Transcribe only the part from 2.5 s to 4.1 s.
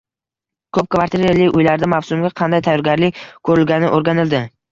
tayyorgarlik ko‘rilgani